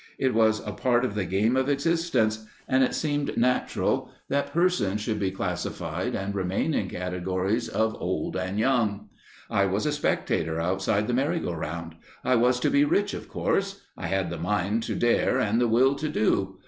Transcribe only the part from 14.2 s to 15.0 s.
the mind to